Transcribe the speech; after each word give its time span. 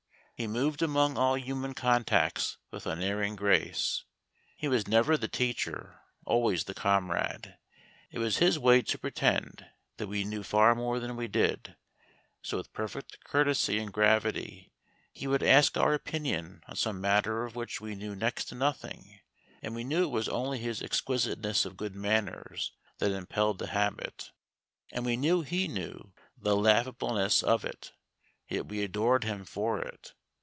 He 0.33 0.47
moved 0.47 0.81
among 0.81 1.19
all 1.19 1.37
human 1.37 1.75
contacts 1.75 2.57
with 2.71 2.87
unerring 2.87 3.35
grace. 3.35 4.05
He 4.57 4.67
was 4.67 4.87
never 4.87 5.15
the 5.15 5.27
teacher, 5.27 6.01
always 6.25 6.63
the 6.63 6.73
comrade. 6.73 7.59
It 8.09 8.17
was 8.17 8.37
his 8.37 8.57
way 8.57 8.81
to 8.81 8.97
pretend 8.97 9.67
that 9.97 10.07
we 10.07 10.23
knew 10.23 10.41
far 10.41 10.73
more 10.73 10.99
than 10.99 11.15
we 11.15 11.27
did; 11.27 11.75
so 12.41 12.57
with 12.57 12.73
perfect 12.73 13.19
courtesy 13.23 13.77
and 13.77 13.93
gravity, 13.93 14.73
he 15.11 15.27
would 15.27 15.43
ask 15.43 15.77
our 15.77 15.93
opinion 15.93 16.63
on 16.67 16.75
some 16.75 16.99
matter 16.99 17.45
of 17.45 17.55
which 17.55 17.79
we 17.79 17.93
knew 17.93 18.15
next 18.15 18.45
to 18.45 18.55
nothing; 18.55 19.19
and 19.61 19.75
we 19.75 19.83
knew 19.83 20.05
it 20.05 20.09
was 20.09 20.27
only 20.27 20.57
his 20.57 20.81
exquisiteness 20.81 21.65
of 21.65 21.77
good 21.77 21.93
manners 21.93 22.71
that 22.97 23.11
impelled 23.11 23.59
the 23.59 23.67
habit; 23.67 24.31
and 24.91 25.05
we 25.05 25.15
knew 25.15 25.43
he 25.43 25.67
knew 25.67 26.13
the 26.35 26.55
laughableness 26.55 27.43
of 27.43 27.63
it; 27.63 27.91
yet 28.47 28.65
we 28.65 28.81
adored 28.81 29.23
him 29.23 29.45
for 29.45 29.79
it. 29.83 30.15